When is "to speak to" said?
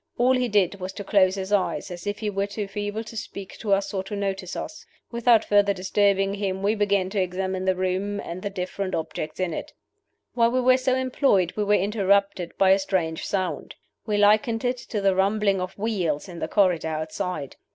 3.03-3.71